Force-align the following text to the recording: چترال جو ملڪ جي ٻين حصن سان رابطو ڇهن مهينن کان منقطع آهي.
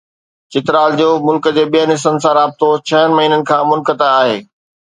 چترال 0.53 0.91
جو 0.99 1.09
ملڪ 1.25 1.45
جي 1.57 1.63
ٻين 1.73 1.93
حصن 1.95 2.15
سان 2.23 2.33
رابطو 2.39 2.69
ڇهن 2.89 3.09
مهينن 3.19 3.47
کان 3.53 3.63
منقطع 3.73 4.13
آهي. 4.21 4.37